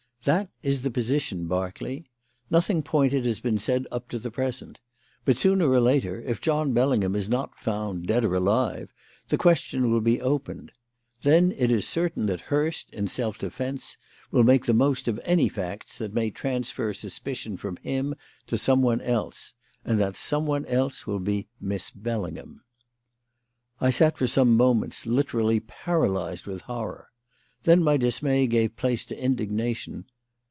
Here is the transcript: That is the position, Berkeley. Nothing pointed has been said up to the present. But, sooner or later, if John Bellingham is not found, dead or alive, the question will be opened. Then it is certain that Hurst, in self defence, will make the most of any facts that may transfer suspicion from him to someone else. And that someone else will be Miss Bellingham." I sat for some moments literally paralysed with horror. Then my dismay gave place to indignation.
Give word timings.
That 0.23 0.49
is 0.61 0.83
the 0.83 0.91
position, 0.91 1.47
Berkeley. 1.47 2.05
Nothing 2.51 2.83
pointed 2.83 3.25
has 3.25 3.39
been 3.39 3.57
said 3.57 3.87
up 3.91 4.07
to 4.09 4.19
the 4.19 4.29
present. 4.29 4.79
But, 5.25 5.35
sooner 5.35 5.67
or 5.67 5.79
later, 5.81 6.21
if 6.21 6.39
John 6.39 6.73
Bellingham 6.73 7.15
is 7.15 7.27
not 7.27 7.57
found, 7.57 8.05
dead 8.05 8.23
or 8.23 8.35
alive, 8.35 8.93
the 9.29 9.39
question 9.39 9.89
will 9.89 9.99
be 9.99 10.21
opened. 10.21 10.73
Then 11.23 11.51
it 11.57 11.71
is 11.71 11.87
certain 11.87 12.27
that 12.27 12.51
Hurst, 12.53 12.91
in 12.91 13.07
self 13.07 13.39
defence, 13.39 13.97
will 14.29 14.43
make 14.43 14.65
the 14.65 14.75
most 14.75 15.07
of 15.07 15.19
any 15.23 15.49
facts 15.49 15.97
that 15.97 16.13
may 16.13 16.29
transfer 16.29 16.93
suspicion 16.93 17.57
from 17.57 17.77
him 17.77 18.13
to 18.45 18.59
someone 18.59 19.01
else. 19.01 19.55
And 19.83 19.99
that 19.99 20.15
someone 20.15 20.67
else 20.67 21.07
will 21.07 21.19
be 21.19 21.47
Miss 21.59 21.89
Bellingham." 21.89 22.63
I 23.79 23.89
sat 23.89 24.19
for 24.19 24.27
some 24.27 24.55
moments 24.55 25.07
literally 25.07 25.59
paralysed 25.61 26.45
with 26.45 26.61
horror. 26.61 27.07
Then 27.63 27.83
my 27.83 27.95
dismay 27.95 28.47
gave 28.47 28.75
place 28.75 29.05
to 29.05 29.23
indignation. 29.23 30.05